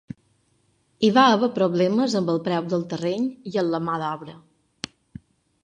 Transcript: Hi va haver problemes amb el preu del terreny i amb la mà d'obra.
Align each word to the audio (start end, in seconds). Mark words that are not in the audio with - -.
Hi 1.07 1.11
va 1.17 1.25
haver 1.33 1.49
problemes 1.57 2.15
amb 2.21 2.33
el 2.35 2.41
preu 2.49 2.71
del 2.73 2.85
terreny 2.95 3.29
i 3.53 3.55
amb 3.65 3.77
la 3.77 3.83
mà 3.91 4.01
d'obra. 4.05 4.35